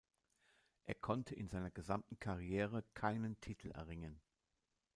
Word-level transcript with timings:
Er 0.87 0.95
konnte 0.95 1.35
in 1.35 1.47
seiner 1.47 1.69
gesamten 1.69 2.17
Karriere 2.17 2.83
keinen 2.95 3.39
Titel 3.39 3.69
erringen. 3.69 4.19